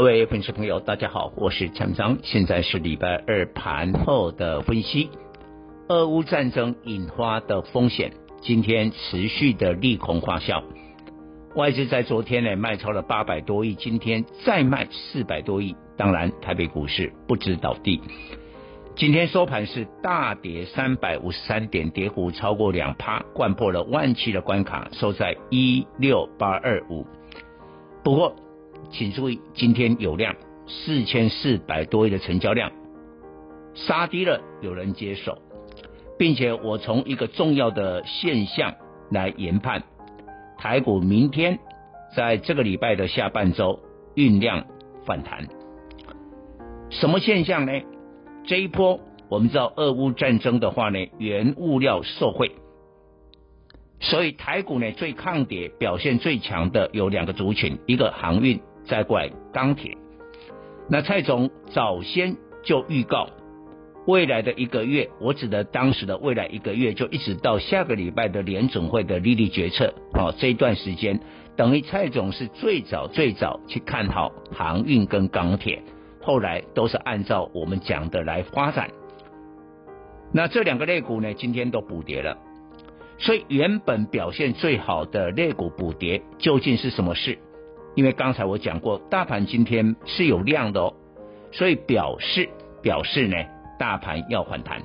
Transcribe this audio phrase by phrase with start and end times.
[0.00, 5.10] 各位粉丝朋友，大家好，我是陈章，现在是礼拜二盘后的分析。
[5.88, 8.10] 俄乌战争引发的风险，
[8.40, 10.62] 今天持续的利空发酵，
[11.54, 18.00] 外资在昨天呢卖超了八百多亿，今天再卖四百多亿，当然台北股市不知倒地。
[18.96, 27.06] 今天收盘是大跌三百五十三点，跌幅超过两趴，掼破了万七的关卡，收在一六八二五。
[28.02, 28.34] 不过，
[28.90, 30.34] 请注意，今天有量
[30.66, 32.72] 四千四百多亿的成交量，
[33.74, 35.38] 杀低了有人接手，
[36.18, 38.74] 并且我从一个重要的现象
[39.10, 39.82] 来研判，
[40.58, 41.58] 台股明天
[42.16, 43.80] 在这个礼拜的下半周
[44.14, 44.64] 酝酿
[45.06, 45.46] 反弹，
[46.90, 47.72] 什么现象呢？
[48.44, 52.52] 这一波，我们知道俄乌战争的话呢，原物料受惠，
[54.00, 58.60] 所以台股呢最抗跌、表现最强的有两个族群，一个航运，
[58.90, 59.96] 再怪钢铁。
[60.88, 63.28] 那蔡总早先就预告，
[64.06, 71.20] 未来的一个月，我指的当时的未来一个月，就一直到下个礼拜的联准会的利率决策啊，这一段时间，
[71.56, 75.80] 等于蔡总是最早最早去看好航运跟钢铁。
[76.22, 78.90] 后来都是按照我们讲的来发展，
[80.34, 82.36] 那这两个类股呢，今天都补跌了，
[83.18, 87.38] 所以原本表现最好的类股补跌，究竟是什么事？
[87.94, 90.94] 因为刚才我讲过，大盘今天是有量的哦，
[91.52, 92.48] 所以表示
[92.82, 93.36] 表示呢，
[93.78, 94.82] 大盘要反弹，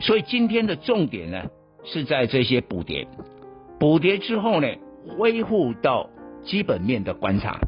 [0.00, 1.44] 所以今天的重点呢
[1.84, 3.06] 是在这些补跌，
[3.78, 4.68] 补跌之后呢，
[5.16, 6.10] 恢复到
[6.44, 7.58] 基本面的观察。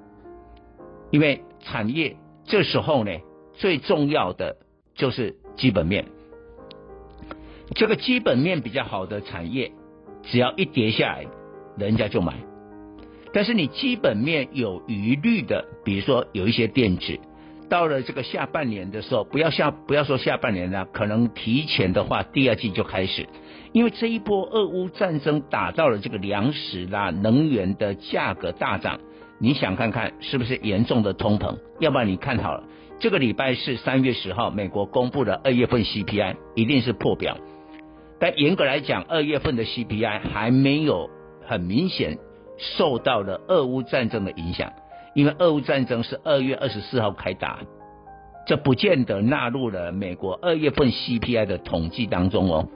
[1.11, 3.13] 因为产业这时候呢，
[3.55, 4.57] 最重要的
[4.95, 6.07] 就是基本面。
[7.75, 9.71] 这个基本面比较好的产业，
[10.25, 11.27] 只要一跌下来，
[11.79, 12.35] 人家就买。
[13.37, 17.21] 但是你基本面有疑虑的，比如说有一些电子，
[17.69, 23.29] 到了这个下半年的时候，不要下不要说下半年了，可能提前的话，第二季就开始。
[23.73, 29.01] 因为这一波俄乌战争打到了这个粮食啦、能源的价格大涨。
[29.39, 31.59] 你想看看是不是严重的通膨？
[31.79, 32.65] 要不然你看好了，
[33.01, 37.37] 这个礼拜是三月十号，美国公布的二月份 CPI 一定是破表。
[38.19, 41.11] 但严格来讲，二月份的 CPI 还没有
[41.47, 42.17] 很明显
[42.59, 44.73] 受到了俄乌战争的影响，
[45.15, 47.61] 因为俄乌战争是二月二十四号开打，
[48.47, 52.69] 这不见得纳入了美国二月份 CPI 的统计当中哦。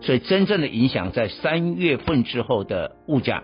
[0.00, 3.42] 所以真正的影响在三月份之后的物价。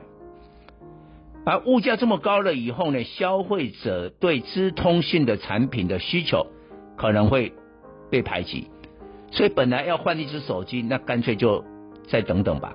[1.45, 6.47] 而物价这么高了以后呢，消费者对资通讯的产品的需求
[6.97, 7.53] 可能会
[8.11, 8.69] 被排挤，
[9.31, 11.65] 所以本来要换一支手机，那干脆就
[12.09, 12.73] 再等等吧。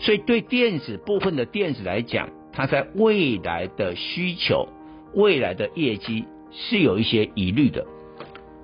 [0.00, 4.66] 所以对电子部分的电子来讲，它在未来的需求、
[5.14, 7.86] 未来的业绩是有一些疑虑的。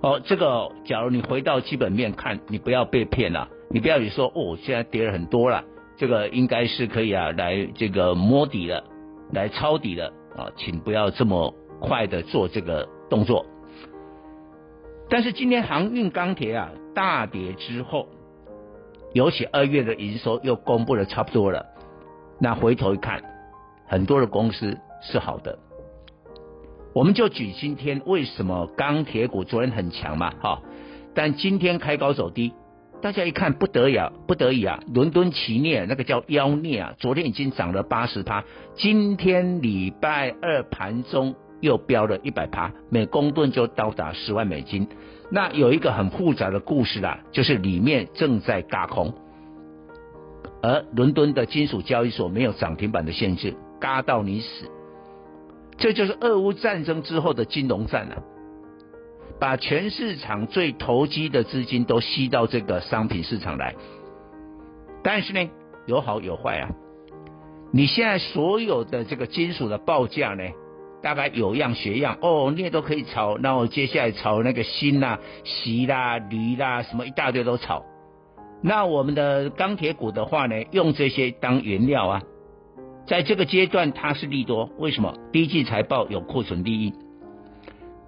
[0.02, 5.62] 哦，这个假如你回到基本面看，你不要被骗了，你不要说哦，现在跌了很多了，
[5.96, 8.82] 这个应该是可以啊，来这个摸底了。
[9.32, 13.44] 来抄底了啊，请不要这么快的做这个动作。
[15.10, 18.06] 但是今天航运钢铁啊大跌之后，
[19.16, 21.64] 尤其二月的营收又公布的差不多了，
[22.38, 23.22] 那回头一看，
[23.86, 25.58] 很多的公司是好的。
[26.94, 30.60] 我们就举今天为什么钢铁股昨天很强嘛，哈，
[31.14, 32.52] 但今天开高走低。
[33.00, 34.80] 大家一看不得已，不得已啊！
[34.92, 38.44] 伦敦奇镍那个叫妖孽啊，昨天已经涨了八十趴，
[38.74, 41.34] 今天礼拜二盘中
[41.66, 44.88] 又飙了一百趴，每公吨就到达十万美金。
[45.30, 49.12] 那有一个很复杂的故事啦，就是里面正在轧空，
[50.62, 54.70] 而伦敦的金属交易所没有涨停板的限制，轧到你死。
[55.76, 58.22] 这就是俄乌战争之后的金融战啊。
[59.38, 63.74] 把全市场最投机的资金都吸到这个商品市场来，
[65.02, 65.50] 但是呢，
[65.84, 66.70] 有好有坏啊。
[67.72, 70.44] 你现在所有的这个金属的报价呢，
[71.06, 77.84] 大概有样学样哦，你也都可以炒，那我接下来炒那个锌啦、锡啦、铝啦，什么一大堆都炒。
[78.60, 82.22] 那我们的钢铁股的话呢，用这些当原料啊，
[83.06, 85.14] 在这个阶段它是利多，为什么？
[85.30, 86.92] 第一季财报有库存利益，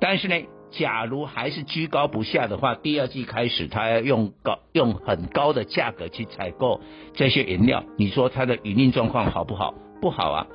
[0.01, 0.35] 但是呢，
[0.73, 6.81] 假如还是居高不下的话，第二季开始它要用高用很高的价格去采购
[7.15, 9.73] 这些原料，你说它的营运状况好不好？
[10.01, 10.49] 不好啊。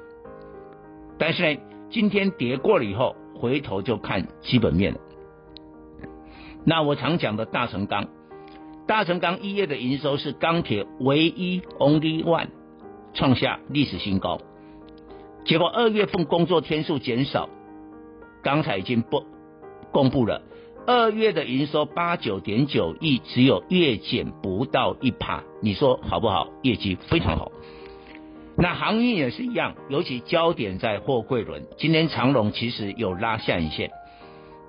[1.18, 1.62] 但是呢，
[1.94, 5.00] 今天跌过了以后，回头就看基本面了。
[6.66, 8.08] 那我常讲的大成钢，
[8.88, 12.48] 大成钢一月的营收是钢铁唯一 only one
[13.14, 14.40] 创下历史新高，
[15.46, 17.48] 结果二月份工作天数减少，
[18.42, 19.24] 刚才已经不
[19.92, 20.42] 公布了，
[20.88, 26.48] 二月的营收八九点九亿，只有月减不到一趴，你说好不好？
[26.64, 27.52] 业绩非常好。
[28.58, 33.92] 那航运也是一样，尤其焦点在货柜轮，今天长龙其实有拉下影线，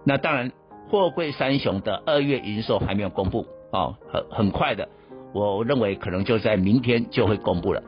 [0.05, 0.53] 那当然。
[0.87, 4.87] 货柜三雄的二月营收还没有公布哦，很很快的，
[5.33, 7.83] 我认为可能就在明天就会公布了。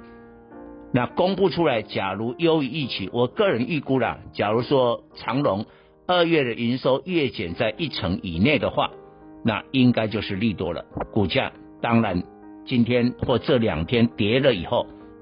[0.93, 5.67] 那公布出来，假如优于预期，我个人预估啦，假如说长龙
[6.07, 8.91] 二月的营收月减在一成以内的话，
[9.45, 10.87] 那应该就是利多了。
[11.13, 11.53] 股价
[11.83, 12.25] 当然
[12.65, 14.87] 今天或这两天跌了以后